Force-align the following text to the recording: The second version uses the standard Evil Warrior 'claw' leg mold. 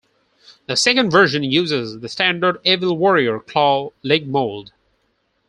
The 0.65 0.75
second 0.75 1.11
version 1.11 1.43
uses 1.43 1.99
the 1.99 2.09
standard 2.09 2.59
Evil 2.63 2.97
Warrior 2.97 3.39
'claw' 3.39 3.91
leg 4.01 4.27
mold. 4.27 4.73